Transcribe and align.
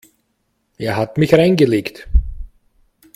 Er 0.79 0.95
hat 0.97 1.19
mich 1.19 1.31
reingelegt. 1.31 2.07